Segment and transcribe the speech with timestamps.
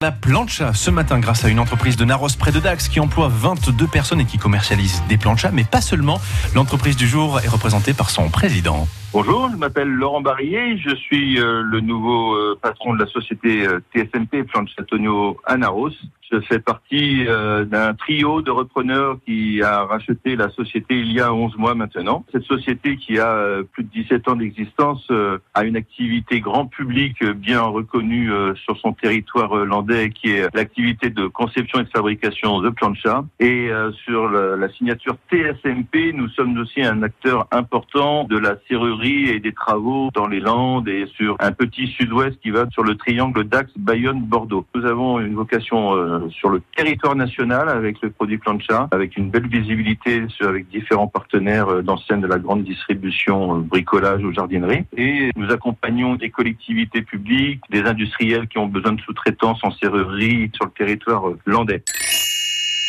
[0.00, 3.26] La plancha ce matin grâce à une entreprise de Naros près de Dax qui emploie
[3.26, 6.20] 22 personnes et qui commercialise des planchas, mais pas seulement.
[6.54, 8.86] L'entreprise du jour est représentée par son président.
[9.12, 13.66] Bonjour, je m'appelle Laurent Barillet, je suis euh, le nouveau euh, patron de la société
[13.66, 15.90] euh, TSMP Planche Antonio à Naros.
[16.30, 21.20] Je fais partie euh, d'un trio de repreneurs qui a racheté la société il y
[21.20, 22.26] a 11 mois maintenant.
[22.32, 26.66] Cette société qui a euh, plus de 17 ans d'existence euh, a une activité grand
[26.66, 32.60] public bien reconnue sur son territoire landais qui est l'activité de conception et de fabrication
[32.60, 33.24] de plancha.
[33.40, 33.70] Et
[34.04, 39.52] sur la signature TSMP, nous sommes aussi un acteur important de la serrurerie et des
[39.52, 43.70] travaux dans les Landes et sur un petit sud-ouest qui va sur le triangle Dax,
[43.76, 44.66] Bayonne, Bordeaux.
[44.74, 49.46] Nous avons une vocation sur le territoire national avec le produit plancha, avec une belle
[49.46, 54.84] visibilité avec différents partenaires euh, de la grande distribution, euh, bricolage ou jardinerie.
[54.96, 60.50] Et nous accompagnons des collectivités publiques, des industriels qui ont besoin de sous-traitance en serrurerie
[60.54, 61.82] sur le territoire euh, landais.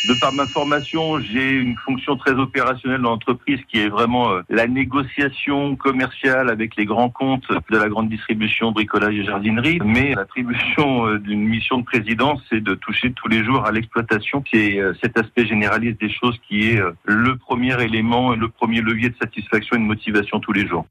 [0.08, 4.40] De par ma formation, j'ai une fonction très opérationnelle dans l'entreprise qui est vraiment euh,
[4.48, 9.78] la négociation commerciale avec les grands comptes de la grande distribution, bricolage et jardinerie.
[9.84, 14.40] Mais l'attribution euh, d'une mission de présidence, c'est de toucher tous les jours à l'exploitation,
[14.40, 18.80] qui est euh, cet aspect généraliste des choses qui est le premier élément, le premier
[18.80, 20.86] levier de satisfaction et de motivation tous les jours.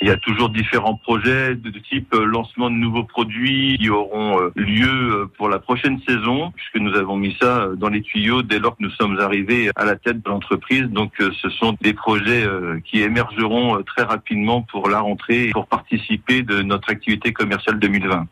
[0.00, 4.40] Il y a toujours différents projets de type euh, lancement de nouveaux produits qui auront
[4.40, 8.42] euh, lieu euh, pour la prochaine saison, puisque nous avons mis ça dans les tuyaux
[8.42, 10.84] dès lors que nous sommes arrivés à la tête de l'entreprise.
[10.84, 12.46] Donc ce sont des projets
[12.84, 18.26] qui émergeront très rapidement pour la rentrée, pour participer de notre activité commerciale 2020.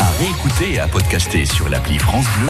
[0.00, 2.44] À réécouter et à podcaster sur l'appli France Bleu.